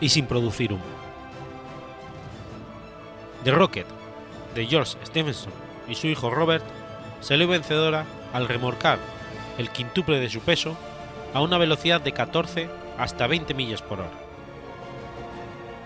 [0.01, 0.83] y sin producir humo.
[3.43, 3.87] The Rocket,
[4.55, 5.53] de George Stephenson
[5.87, 6.63] y su hijo Robert,
[7.21, 8.99] salió vencedora al remorcar
[9.57, 10.75] el quintuple de su peso
[11.33, 14.11] a una velocidad de 14 hasta 20 millas por hora.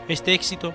[0.07, 0.73] Este éxito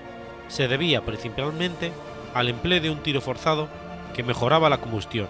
[0.52, 1.92] se debía principalmente
[2.34, 3.68] al empleo de un tiro forzado
[4.14, 5.26] que mejoraba la combustión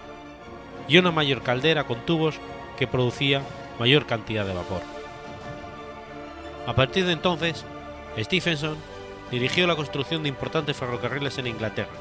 [0.88, 2.40] y una mayor caldera con tubos
[2.76, 3.40] que producía
[3.78, 4.82] mayor cantidad de vapor.
[6.66, 7.64] A partir de entonces,
[8.18, 8.76] Stephenson
[9.30, 11.92] dirigió la construcción de importantes ferrocarriles en Inglaterra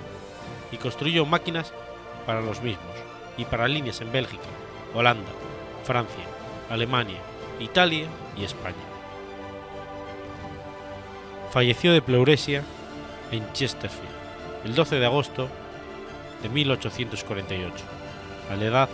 [0.71, 1.73] y construyó máquinas
[2.25, 2.95] para los mismos
[3.37, 4.49] y para líneas en Bélgica,
[4.95, 5.29] Holanda,
[5.83, 6.23] Francia,
[6.71, 7.19] Alemania,
[7.59, 8.75] Italia y España.
[11.51, 12.63] Falleció de pleuresia
[13.31, 14.21] en Chesterfield
[14.63, 15.49] el 12 de agosto
[16.43, 17.85] de 1848,
[18.49, 18.89] a la edad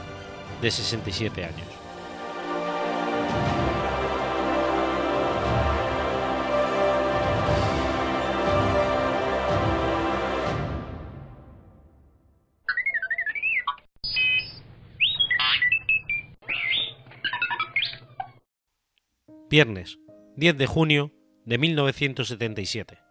[0.62, 1.68] de 67 años.
[19.50, 19.98] Viernes,
[20.36, 21.14] 10 de junio
[21.46, 23.07] de 1977.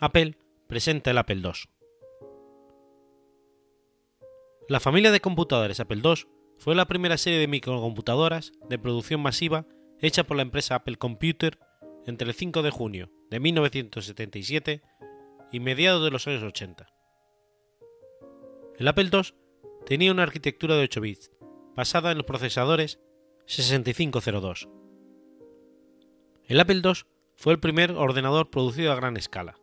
[0.00, 0.36] Apple
[0.66, 1.70] presenta el Apple II.
[4.68, 6.26] La familia de computadores Apple II
[6.58, 9.66] fue la primera serie de microcomputadoras de producción masiva
[10.00, 11.58] hecha por la empresa Apple Computer
[12.06, 14.82] entre el 5 de junio de 1977
[15.52, 16.86] y mediados de los años 80.
[18.78, 19.34] El Apple II
[19.86, 21.30] tenía una arquitectura de 8 bits,
[21.74, 23.00] basada en los procesadores
[23.46, 24.68] 6502
[26.50, 26.94] el Apple II
[27.36, 29.59] fue el primer ordenador producido a gran escala.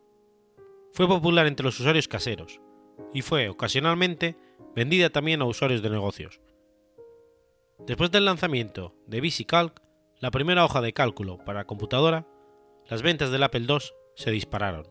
[0.98, 2.60] Fue popular entre los usuarios caseros
[3.14, 4.36] y fue ocasionalmente
[4.74, 6.40] vendida también a usuarios de negocios.
[7.86, 9.80] Después del lanzamiento de VisiCalc,
[10.18, 12.26] la primera hoja de cálculo para computadora,
[12.90, 13.78] las ventas del Apple II
[14.16, 14.88] se dispararon.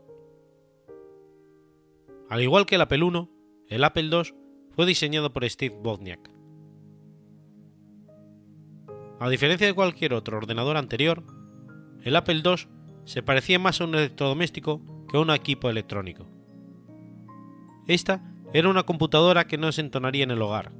[2.30, 3.28] Al igual que el Apple I,
[3.67, 4.34] el Apple II
[4.78, 6.32] fue diseñado por Steve Wozniak.
[9.20, 11.26] A diferencia de cualquier otro ordenador anterior,
[12.02, 12.70] el Apple II
[13.04, 16.28] se parecía más a un electrodoméstico que un equipo electrónico.
[17.88, 18.22] Esta
[18.54, 20.72] era una computadora que no se entonaría en el hogar,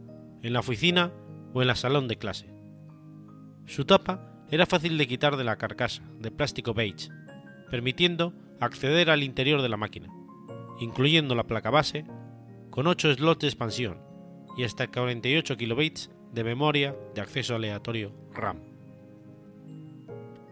[0.42, 1.12] en la oficina
[1.54, 2.50] o en la salón de clase.
[3.66, 7.10] Su tapa era fácil de quitar de la carcasa, de plástico beige,
[7.70, 10.08] permitiendo acceder al interior de la máquina,
[10.80, 12.06] incluyendo la placa base,
[12.70, 14.00] con 8 slots de expansión
[14.58, 18.60] y hasta 48 kilobits de memoria de acceso aleatorio RAM.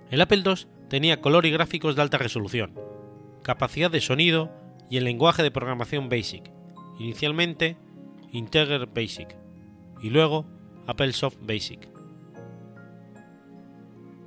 [0.09, 2.73] El Apple II tenía color y gráficos de alta resolución,
[3.45, 4.49] capacidad de sonido
[4.89, 6.51] y el lenguaje de programación BASIC,
[6.97, 7.77] inicialmente
[8.31, 9.37] Integer BASIC
[10.01, 10.47] y luego
[10.87, 11.87] Apple Soft BASIC.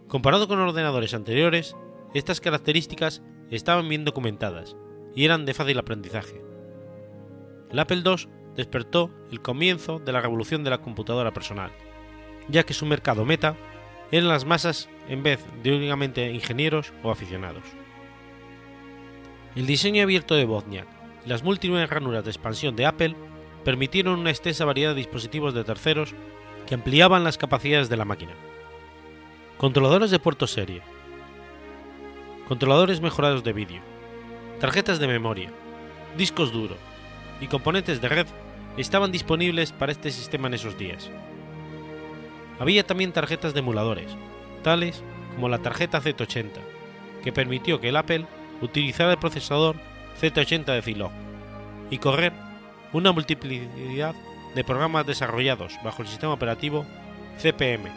[0.06, 1.76] Comparado con ordenadores anteriores,
[2.14, 4.76] estas características estaban bien documentadas
[5.16, 6.40] y eran de fácil aprendizaje.
[7.72, 11.72] El Apple II despertó el comienzo de la revolución de la computadora personal,
[12.48, 13.56] ya que su mercado meta
[14.12, 17.64] eran las masas en vez de únicamente ingenieros o aficionados.
[19.56, 20.86] El diseño abierto de Wozniak
[21.24, 23.16] y las múltiples ranuras de expansión de Apple
[23.64, 26.14] permitieron una extensa variedad de dispositivos de terceros
[26.66, 28.32] que ampliaban las capacidades de la máquina.
[29.56, 30.82] Controladores de puerto serie,
[32.46, 33.82] controladores mejorados de vídeo,
[34.60, 35.50] tarjetas de memoria,
[36.16, 36.78] discos duros
[37.40, 38.26] y componentes de red
[38.76, 41.10] estaban disponibles para este sistema en esos días.
[42.58, 44.16] Había también tarjetas de emuladores,
[44.62, 45.02] tales
[45.34, 46.48] como la tarjeta Z80,
[47.22, 48.26] que permitió que el Apple
[48.60, 49.76] utilizara el procesador
[50.20, 51.12] Z80 de Zilog
[51.90, 52.32] y correr
[52.92, 54.14] una multiplicidad
[54.54, 56.84] de programas desarrollados bajo el sistema operativo
[57.38, 57.90] CPM,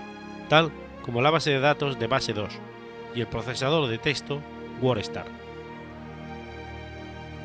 [0.50, 0.72] tal
[1.04, 2.54] como la base de datos de base 2
[3.16, 4.42] y el procesador de texto
[4.82, 5.26] WordStar.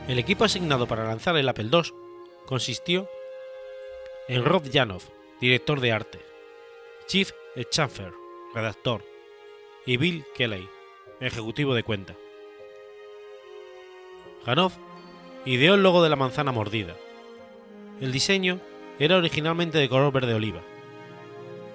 [0.08, 1.92] El equipo asignado para lanzar el Apple II
[2.46, 3.08] consistió
[4.28, 5.02] en Rob Janov,
[5.40, 6.20] director de arte,
[7.06, 8.12] Chief Schaffer,
[8.54, 9.02] redactor,
[9.84, 10.68] y Bill Kelly,
[11.20, 12.14] ejecutivo de cuenta.
[14.46, 14.72] Hanov
[15.44, 16.94] ideó el logo de la manzana mordida.
[18.00, 18.60] El diseño
[18.98, 20.60] era originalmente de color verde oliva.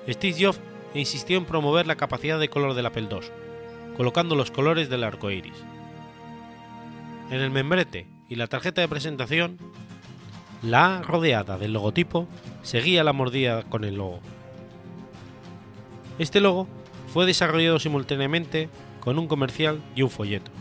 [0.08, 0.62] Steve Jobs
[0.94, 3.20] insistió en promover la capacidad de color del Apple II,
[3.98, 5.64] colocando los colores del arco iris.
[7.30, 9.58] En el membrete y la tarjeta de presentación,
[10.64, 12.28] la A rodeada del logotipo
[12.62, 14.20] seguía la mordida con el logo.
[16.20, 16.68] Este logo
[17.12, 20.52] fue desarrollado simultáneamente con un comercial y un folleto.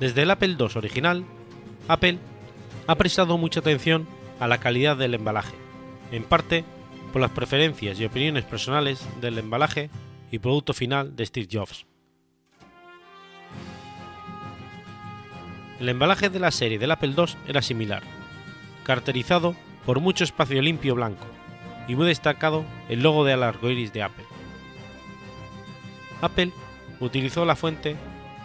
[0.00, 1.24] Desde el Apple II original,
[1.88, 2.18] Apple
[2.86, 4.06] ha prestado mucha atención
[4.38, 5.56] a la calidad del embalaje,
[6.12, 6.64] en parte
[7.12, 9.90] por las preferencias y opiniones personales del embalaje
[10.30, 11.84] y producto final de Steve Jobs.
[15.80, 18.02] El embalaje de la serie del Apple II era similar,
[18.84, 21.26] caracterizado por mucho espacio limpio blanco
[21.88, 24.24] y muy destacado el logo de arcoiris de Apple.
[26.20, 26.52] Apple
[27.00, 27.96] utilizó la fuente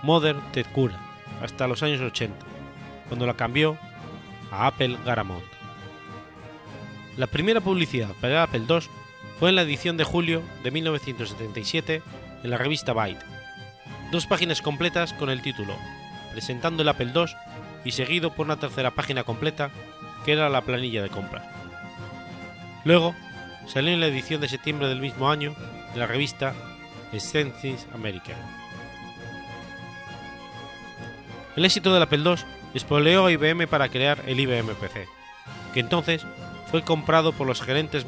[0.03, 2.35] Mother Tecura hasta los años 80,
[3.07, 3.77] cuando la cambió
[4.51, 5.43] a Apple Garamond.
[7.17, 8.79] La primera publicidad para el Apple II
[9.39, 12.01] fue en la edición de julio de 1977
[12.43, 13.23] en la revista Byte,
[14.11, 15.75] dos páginas completas con el título
[16.31, 17.25] Presentando el Apple II
[17.85, 19.69] y seguido por una tercera página completa
[20.25, 21.45] que era la planilla de compras.
[22.85, 23.13] Luego
[23.67, 25.55] salió en la edición de septiembre del mismo año
[25.93, 26.53] de la revista
[27.19, 28.62] Census American.
[31.55, 32.35] El éxito del Apple II
[32.73, 35.07] espoleó a IBM para crear el IBM PC,
[35.73, 36.25] que entonces
[36.71, 38.07] fue comprado por los gerentes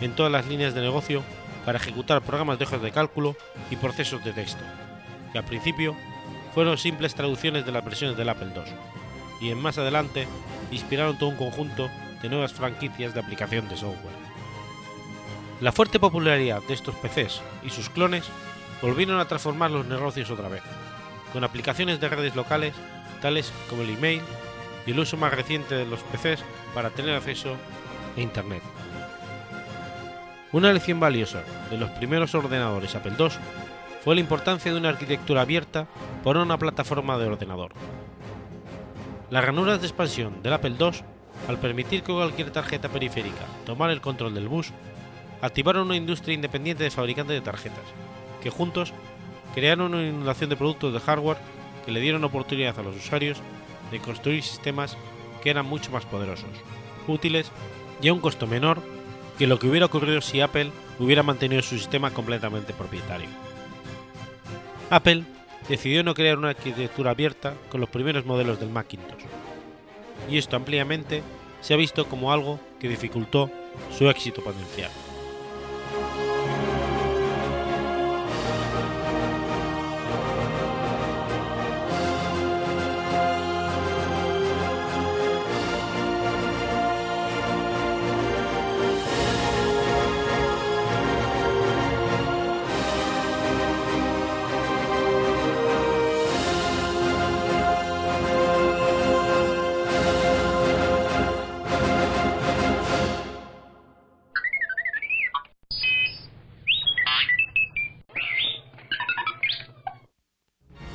[0.00, 1.22] en todas las líneas de negocio
[1.64, 3.36] para ejecutar programas de hojas de cálculo
[3.70, 4.64] y procesos de texto,
[5.30, 5.94] que al principio
[6.52, 10.26] fueron simples traducciones de las versiones del Apple II, y en más adelante
[10.72, 11.88] inspiraron todo un conjunto
[12.20, 14.14] de nuevas franquicias de aplicación de software.
[15.60, 18.24] La fuerte popularidad de estos PCs y sus clones
[18.80, 20.62] volvieron a transformar los negocios otra vez,
[21.32, 22.74] con aplicaciones de redes locales
[23.20, 24.20] tales como el email
[24.86, 27.56] y el uso más reciente de los PCs para tener acceso
[28.16, 28.62] a Internet.
[30.52, 33.28] Una lección valiosa de los primeros ordenadores Apple II
[34.04, 35.86] fue la importancia de una arquitectura abierta
[36.22, 37.72] por una plataforma de ordenador.
[39.30, 40.90] Las ranuras de expansión del Apple II,
[41.48, 44.72] al permitir que cualquier tarjeta periférica tomara el control del bus,
[45.40, 47.84] activaron una industria independiente de fabricantes de tarjetas,
[48.42, 48.92] que juntos
[49.54, 51.38] crearon una inundación de productos de hardware
[51.84, 53.38] que le dieron oportunidad a los usuarios
[53.90, 54.96] de construir sistemas
[55.42, 56.50] que eran mucho más poderosos,
[57.08, 57.50] útiles
[58.00, 58.80] y a un costo menor
[59.38, 63.28] que lo que hubiera ocurrido si Apple hubiera mantenido su sistema completamente propietario.
[64.90, 65.24] Apple
[65.68, 69.24] decidió no crear una arquitectura abierta con los primeros modelos del Macintosh,
[70.30, 71.22] y esto ampliamente
[71.60, 73.50] se ha visto como algo que dificultó
[73.96, 74.90] su éxito potencial.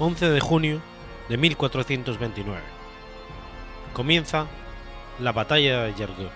[0.08, 0.82] 11 de junio
[1.28, 2.62] de 1429.
[3.92, 4.48] Comienza
[5.20, 6.30] la batalla de Yergó.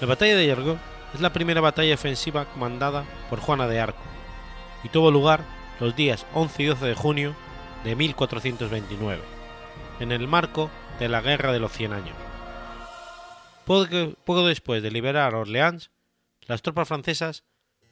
[0.00, 0.78] La batalla de Yergó
[1.12, 4.04] es la primera batalla ofensiva comandada por Juana de Arco
[4.84, 5.40] y tuvo lugar
[5.80, 7.34] los días 11 y 12 de junio
[7.82, 9.20] de 1429,
[9.98, 12.14] en el marco de la Guerra de los Cien Años.
[13.64, 15.90] Poco, después de liberar Orleans,
[16.42, 17.42] las tropas francesas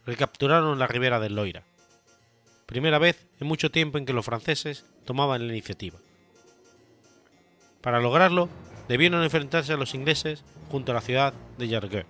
[0.06, 1.64] recapturaron la ribera del Loira
[2.72, 5.98] primera vez en mucho tiempo en que los franceses tomaban la iniciativa.
[7.82, 8.48] Para lograrlo,
[8.88, 12.06] debieron enfrentarse a los ingleses junto a la ciudad de Jargeau.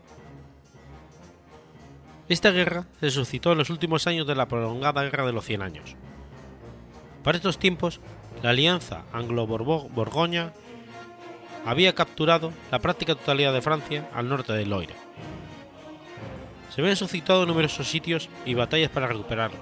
[2.28, 5.62] Esta guerra se suscitó en los últimos años de la prolongada Guerra de los Cien
[5.62, 5.96] Años.
[7.24, 8.00] Para estos tiempos,
[8.40, 10.52] la alianza anglo-borgoña
[11.66, 14.94] había capturado la práctica totalidad de Francia al norte del Loire.
[16.70, 19.60] Se habían suscitado numerosos sitios y batallas para recuperarlos,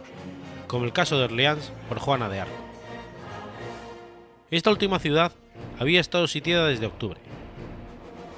[0.71, 2.55] como el caso de Orleans por Juana de Arco.
[4.53, 5.33] Esta última ciudad
[5.81, 7.19] había estado sitiada desde octubre.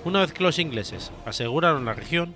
[0.07, 2.35] Una vez que los ingleses aseguraron la región,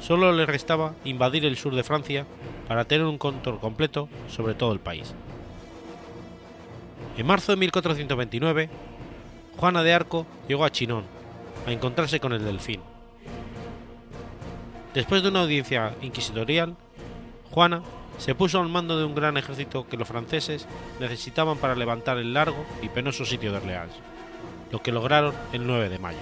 [0.00, 2.24] solo les restaba invadir el sur de Francia
[2.68, 5.12] para tener un control completo sobre todo el país.
[7.18, 8.70] En marzo de 1429,
[9.56, 11.02] Juana de Arco llegó a Chinón
[11.66, 12.80] a encontrarse con el Delfín.
[14.94, 16.76] Después de una audiencia inquisitorial,
[17.50, 17.82] Juana
[18.18, 20.66] se puso al mando de un gran ejército que los franceses
[21.00, 23.92] necesitaban para levantar el largo y penoso sitio de Orleans,
[24.70, 26.18] lo que lograron el 9 de mayo.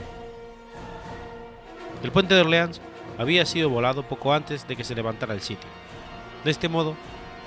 [2.03, 2.81] El puente de Orleans
[3.17, 5.69] había sido volado poco antes de que se levantara el sitio.
[6.45, 6.97] De este modo,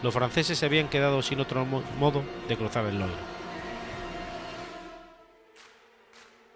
[0.01, 3.15] los franceses se habían quedado sin otro modo de cruzar el Loira.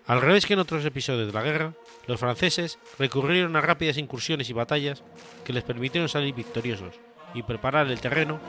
[0.07, 1.73] Al revés que en otros episodios de la guerra,
[2.07, 5.03] los franceses recurrieron a rápidas incursiones y batallas
[5.45, 6.99] que les permitieron salir victoriosos
[7.33, 8.39] y preparar el terreno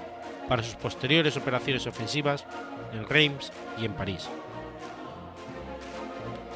[0.49, 2.45] para sus posteriores operaciones ofensivas
[2.93, 4.29] en Reims y en París.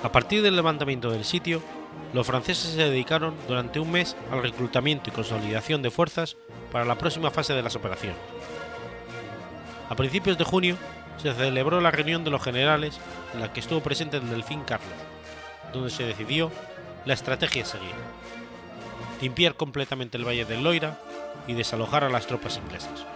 [0.03, 1.63] A partir del levantamiento del sitio,
[2.13, 6.37] los franceses se dedicaron durante un mes al reclutamiento y consolidación de fuerzas
[6.71, 8.19] para la próxima fase de las operaciones.
[9.89, 10.77] A principios de junio
[11.17, 12.99] se celebró la reunión de los generales
[13.35, 14.89] en la que estuvo presente el delfín Carlos,
[15.73, 16.51] donde se decidió
[17.05, 17.95] la estrategia a seguir.
[19.21, 20.99] Limpiar completamente el valle del Loira
[21.47, 23.07] y desalojar a las tropas inglesas.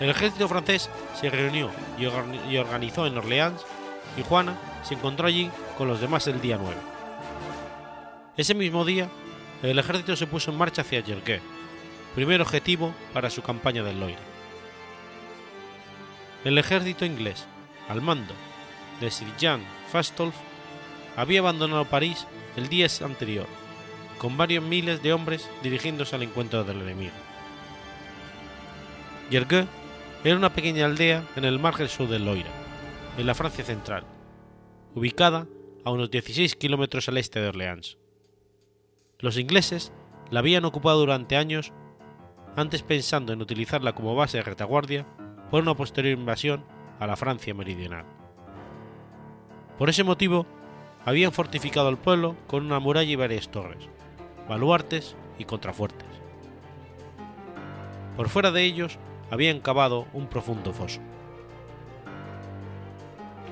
[0.00, 3.64] El ejército francés se reunió y organizó en Orleans
[4.16, 6.76] y Juana se encontró allí con los demás el día 9.
[8.36, 9.08] Ese mismo día,
[9.62, 11.40] el ejército se puso en marcha hacia Jerqué,
[12.14, 14.20] primer objetivo para su campaña del Loira.
[16.44, 17.46] El ejército inglés,
[17.88, 18.34] al mando
[19.00, 20.34] de Sir John Fastolf,
[21.16, 22.26] había abandonado París
[22.56, 23.46] el día anterior
[24.18, 27.14] con varios miles de hombres dirigiéndose al encuentro del enemigo.
[29.30, 29.66] Yergue
[30.24, 32.50] era una pequeña aldea en el margen sur del Loira,
[33.18, 34.04] en la Francia central,
[34.94, 35.46] ubicada
[35.84, 37.98] a unos 16 kilómetros al este de Orleans.
[39.18, 39.92] Los ingleses
[40.30, 41.72] la habían ocupado durante años,
[42.56, 45.06] antes pensando en utilizarla como base de retaguardia
[45.50, 46.64] por una posterior invasión
[46.98, 48.04] a la Francia meridional.
[49.78, 50.46] Por ese motivo,
[51.04, 53.88] habían fortificado el pueblo con una muralla y varias torres,
[54.48, 56.06] baluartes y contrafuertes.
[58.16, 58.98] Por fuera de ellos
[59.30, 61.00] habían cavado un profundo foso.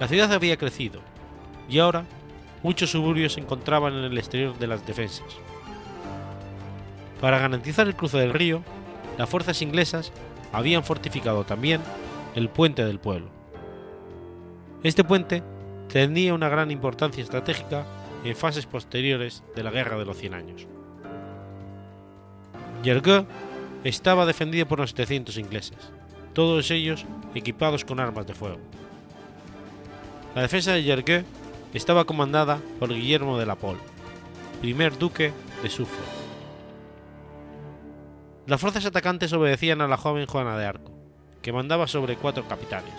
[0.00, 1.00] La ciudad había crecido
[1.68, 2.04] y ahora
[2.62, 5.26] muchos suburbios se encontraban en el exterior de las defensas.
[7.20, 8.62] Para garantizar el cruce del río,
[9.18, 10.12] las fuerzas inglesas
[10.52, 11.80] habían fortificado también
[12.34, 13.28] el puente del pueblo.
[14.82, 15.42] Este puente
[15.88, 17.86] tenía una gran importancia estratégica
[18.24, 20.66] en fases posteriores de la Guerra de los Cien Años.
[22.84, 23.24] Yergue
[23.82, 25.78] estaba defendido por unos 700 ingleses,
[26.34, 28.60] todos ellos equipados con armas de fuego.
[30.34, 31.24] La defensa de Yergue
[31.72, 33.80] estaba comandada por Guillermo de la Pole,
[34.60, 35.32] primer duque
[35.62, 36.04] de Suffolk.
[38.46, 40.92] Las fuerzas atacantes obedecían a la joven Juana de Arco,
[41.40, 42.92] que mandaba sobre cuatro capitanes: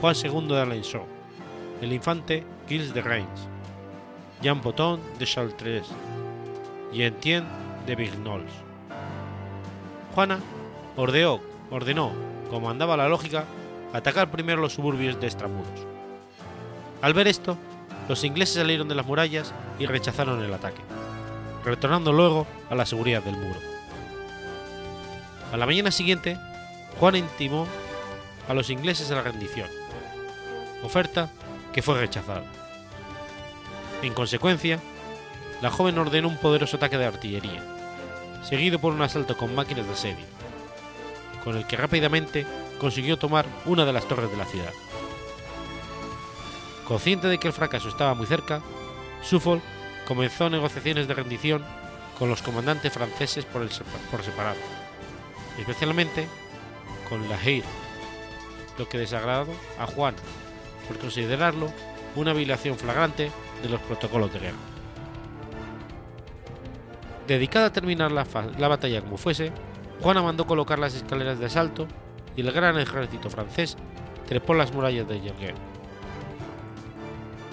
[0.00, 1.04] Juan II de Alençon,
[1.82, 3.48] el infante Gilles de Reims,
[4.40, 5.88] Jean Boton de Chartres
[6.90, 7.46] y Etienne
[7.86, 8.69] de Vignols.
[10.14, 10.38] Juana
[10.96, 11.40] ordeó,
[11.70, 12.12] ordenó,
[12.50, 13.44] como andaba la lógica,
[13.92, 15.86] atacar primero los suburbios de extramuros.
[17.02, 17.56] Al ver esto,
[18.08, 20.82] los ingleses salieron de las murallas y rechazaron el ataque,
[21.64, 23.60] retornando luego a la seguridad del muro.
[25.52, 26.36] A la mañana siguiente,
[26.98, 27.66] Juana intimó
[28.48, 29.68] a los ingleses a la rendición,
[30.84, 31.30] oferta
[31.72, 32.44] que fue rechazada.
[34.02, 34.80] En consecuencia,
[35.62, 37.79] la joven ordenó un poderoso ataque de artillería,
[38.42, 40.26] seguido por un asalto con máquinas de asedio,
[41.44, 42.46] con el que rápidamente
[42.78, 44.72] consiguió tomar una de las torres de la ciudad.
[46.86, 48.62] Consciente de que el fracaso estaba muy cerca,
[49.22, 49.62] Suffolk
[50.06, 51.64] comenzó negociaciones de rendición
[52.18, 53.68] con los comandantes franceses por,
[54.10, 54.58] por separado,
[55.58, 56.26] especialmente
[57.08, 57.66] con La Hire,
[58.78, 60.14] lo que desagradó a Juan
[60.88, 61.72] por considerarlo
[62.16, 63.30] una violación flagrante
[63.62, 64.79] de los protocolos de guerra.
[67.30, 68.24] Dedicada a terminar la,
[68.66, 69.52] batalla como fuese,
[70.00, 71.86] Juana mandó colocar las escaleras de asalto
[72.34, 73.76] y el gran ejército francés
[74.26, 75.54] trepó las murallas de Yerguer.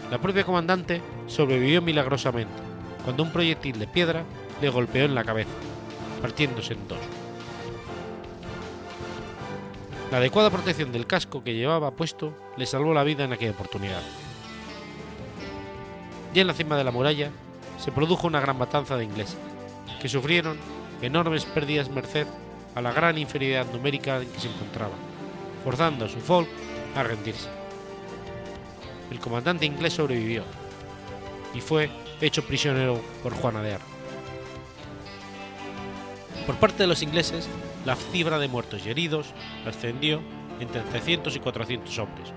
[0.09, 2.55] La propia comandante sobrevivió milagrosamente
[3.03, 4.23] cuando un proyectil de piedra
[4.61, 5.51] le golpeó en la cabeza,
[6.23, 6.97] partiéndose en dos.
[10.09, 14.01] La adecuada protección del casco que llevaba puesto le salvó la vida en aquella oportunidad.
[16.33, 17.29] Ya en la cima de la muralla
[17.77, 19.37] se produjo una gran matanza de ingleses,
[19.99, 20.57] que sufrieron
[21.01, 22.27] enormes pérdidas merced
[22.75, 24.97] a la gran inferioridad numérica en que se encontraban,
[25.63, 26.47] forzando a su folk
[26.95, 27.49] a rendirse.
[29.11, 30.43] El comandante inglés sobrevivió
[31.53, 31.89] y fue
[32.21, 33.87] hecho prisionero por Juana de Arco.
[36.45, 37.49] Por parte de los ingleses,
[37.85, 39.33] la cifra de muertos y heridos
[39.65, 40.21] ascendió
[40.59, 42.33] entre 300 y 400 hombres,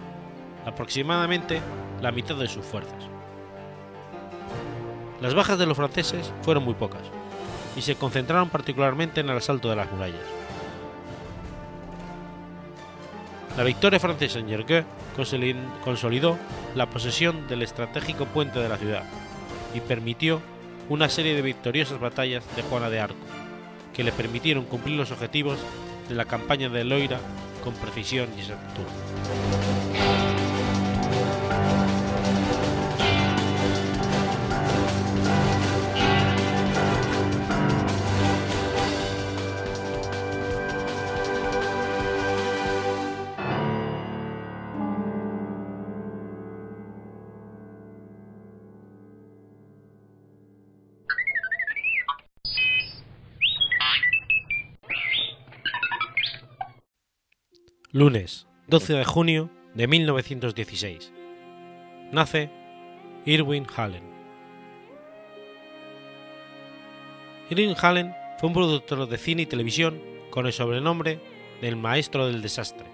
[0.66, 1.60] aproximadamente
[2.00, 3.04] la mitad de sus fuerzas.
[5.20, 7.02] Las bajas de los franceses fueron muy pocas,
[7.76, 10.20] y se concentraron particularmente en el asalto de las murallas.
[13.56, 14.86] La victoria francesa en Yergueux
[15.84, 16.38] consolidó
[16.74, 19.04] la posesión del estratégico puente de la ciudad
[19.74, 20.40] y permitió
[20.88, 23.16] una serie de victoriosas batallas de Juana de Arco,
[23.92, 25.58] que le permitieron cumplir los objetivos
[26.08, 27.20] de la campaña de Loira
[27.62, 29.79] con precisión y exactitud.
[57.92, 61.12] Lunes, 12 de junio de 1916.
[62.12, 62.48] Nace
[63.24, 64.04] Irwin Hallen.
[67.50, 71.20] Irwin Hallen fue un productor de cine y televisión con el sobrenombre
[71.62, 72.86] del Maestro del Desastre,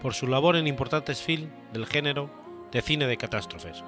[0.00, 2.30] por su labor en importantes films del género
[2.70, 3.82] de cine de catástrofes.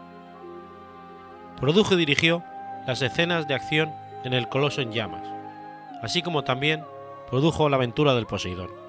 [1.61, 2.43] Produjo y dirigió
[2.89, 3.93] las escenas de acción
[4.25, 5.29] en El Coloso en Llamas,
[6.03, 6.83] así como también
[7.29, 8.80] produjo La aventura del Poseidón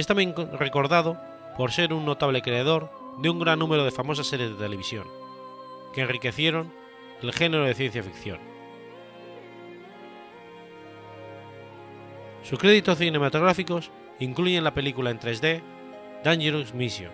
[0.00, 1.16] es también recordado
[1.56, 5.06] por ser un notable creador de un gran número de famosas series de televisión,
[5.94, 6.70] que enriquecieron
[7.22, 8.38] el género de ciencia ficción.
[12.42, 13.90] Sus créditos cinematográficos
[14.20, 15.62] incluyen la película en 3D
[16.22, 17.10] Dangerous Mission,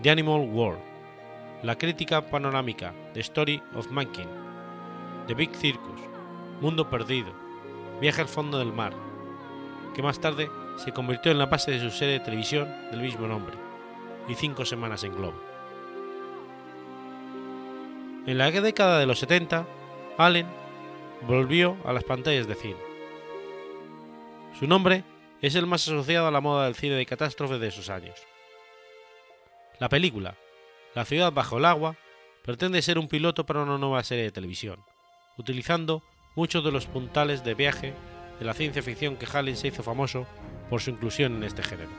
[0.00, 0.80] The Animal World,
[1.62, 4.30] la crítica panorámica The Story of Mankind,
[5.26, 6.00] The Big Circus,
[6.60, 7.32] Mundo Perdido,
[8.00, 8.92] Viaje al fondo del mar,
[9.94, 10.48] que más tarde
[10.78, 13.56] se convirtió en la base de su serie de televisión del mismo nombre,
[14.28, 15.40] y cinco semanas en Globo.
[18.26, 19.66] En la década de los 70,
[20.18, 20.46] Allen
[21.22, 22.76] volvió a las pantallas de cine.
[24.58, 25.04] Su nombre
[25.40, 28.18] es el más asociado a la moda del cine de catástrofe de esos años.
[29.78, 30.34] La película,
[30.94, 31.96] La ciudad bajo el agua,
[32.42, 34.82] pretende ser un piloto para una nueva serie de televisión,
[35.36, 36.02] utilizando
[36.34, 37.94] muchos de los puntales de viaje
[38.38, 40.26] de la ciencia ficción que Allen se hizo famoso
[40.70, 41.90] por su inclusión en este género.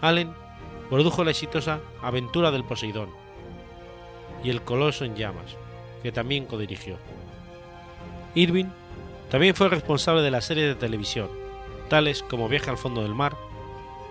[0.00, 0.32] Allen
[0.90, 3.10] produjo la exitosa Aventura del Poseidón
[4.42, 5.56] y El Coloso en Llamas,
[6.02, 6.98] que también codirigió.
[8.34, 8.66] Irving
[9.30, 11.28] también fue responsable de las series de televisión,
[11.88, 13.36] tales como Viaje al fondo del mar,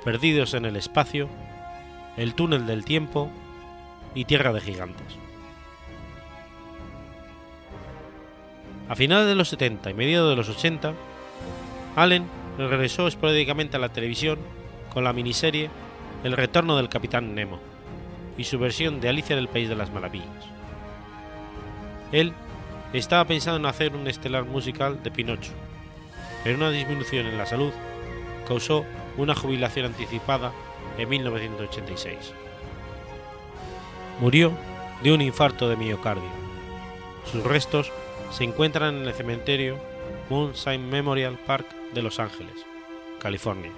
[0.03, 1.29] Perdidos en el espacio,
[2.17, 3.29] El túnel del tiempo
[4.15, 5.17] y Tierra de gigantes.
[8.89, 10.93] A finales de los 70 y mediados de los 80,
[11.95, 12.25] Allen
[12.57, 14.39] regresó esporádicamente a la televisión
[14.93, 15.69] con la miniserie
[16.23, 17.59] El retorno del capitán Nemo
[18.37, 20.27] y su versión de Alicia del País de las Maravillas.
[22.11, 22.33] Él
[22.93, 25.51] estaba pensando en hacer un estelar musical de Pinocho,
[26.43, 27.71] pero una disminución en la salud
[28.47, 28.85] causó
[29.17, 30.51] una jubilación anticipada
[30.97, 32.33] en 1986.
[34.19, 34.51] Murió
[35.01, 36.29] de un infarto de miocardio.
[37.31, 37.91] Sus restos
[38.31, 39.92] se encuentran en el cementerio
[40.29, 42.53] Mount Saint Memorial Park de Los Ángeles,
[43.19, 43.71] California.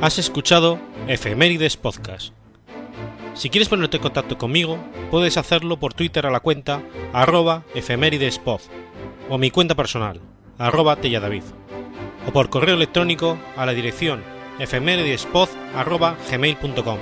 [0.00, 0.78] Has escuchado
[1.08, 2.34] Efemérides Podcast.
[3.34, 4.78] Si quieres ponerte en contacto conmigo,
[5.10, 6.82] puedes hacerlo por Twitter a la cuenta
[7.12, 8.60] arroba efemeridespod
[9.30, 10.20] o mi cuenta personal,
[10.58, 11.44] arroba telladavid,
[12.28, 16.98] o por correo electrónico a la dirección efemeridespod.gmail.com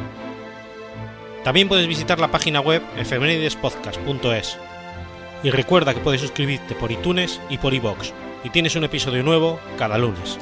[1.44, 4.58] También puedes visitar la página web efemeridespodcast.es.
[5.42, 8.12] Y recuerda que puedes suscribirte por iTunes y por iBox,
[8.44, 10.38] y tienes un episodio nuevo cada lunes.